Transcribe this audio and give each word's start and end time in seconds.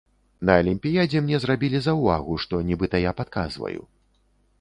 На 0.49 0.53
алімпіядзе 0.61 1.19
мне 1.25 1.39
зрабілі 1.43 1.81
заўвагу, 1.87 2.39
што 2.45 2.61
нібыта 2.71 3.03
я 3.05 3.11
падказваю. 3.21 3.81